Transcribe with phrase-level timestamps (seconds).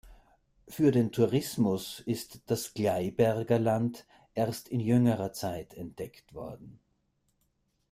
[0.67, 6.79] Für den Tourismus ist das Gleiberger Land erst in jüngerer Zeit entdeckt worden.